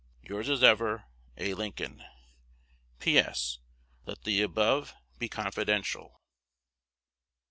Yours 0.23 0.49
as 0.49 0.63
ever, 0.63 1.05
A. 1.37 1.53
Lincoln. 1.53 2.03
P. 2.99 3.19
S. 3.19 3.59
Let 4.07 4.23
the 4.23 4.41
above 4.41 4.95
be 5.19 5.29
confidential. 5.29 6.19